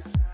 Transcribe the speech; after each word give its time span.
places. 0.00 0.25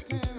can 0.00 0.37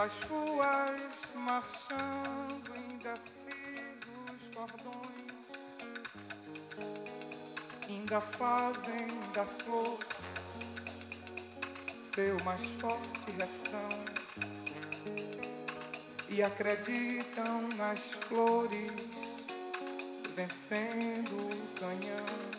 pelas 0.00 0.12
ruas 0.30 1.12
marchando 1.34 2.74
indecisos 2.90 4.40
cordões 4.54 5.34
ainda 7.86 8.20
fazem 8.20 9.08
da 9.34 9.44
flor 9.44 9.98
seu 12.14 12.42
mais 12.44 12.64
forte 12.80 13.30
refrão 13.32 13.88
e 16.30 16.42
acreditam 16.42 17.68
nas 17.76 18.00
flores 18.00 18.92
vencendo 20.34 21.36
o 21.36 21.78
canhão. 21.78 22.49